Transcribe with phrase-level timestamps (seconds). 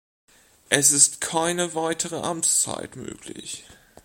[0.69, 3.65] Es ist keine weitere Amtszeit möglich.